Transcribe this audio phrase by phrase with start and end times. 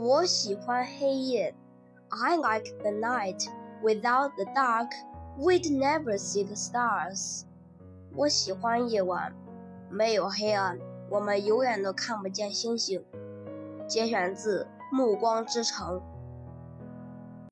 [0.00, 1.52] 我喜欢黑夜
[2.10, 3.48] i like the night
[3.82, 4.88] without the dark
[5.36, 7.42] we'd never see the stars
[8.14, 9.34] 我喜欢夜晚
[9.90, 10.78] 没有黑暗
[11.10, 13.04] 我们永远都看不见星星
[13.88, 16.00] 节选自暮光之城